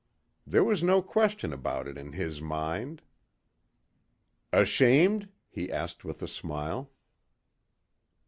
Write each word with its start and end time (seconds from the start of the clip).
There 0.47 0.63
was 0.63 0.81
no 0.81 1.03
question 1.03 1.53
about 1.53 1.87
it 1.87 1.95
in 1.95 2.13
his 2.13 2.41
mind. 2.41 3.03
"Ashamed?" 4.51 5.29
he 5.47 5.71
asked 5.71 6.03
with 6.03 6.23
a 6.23 6.27
smile. 6.27 6.89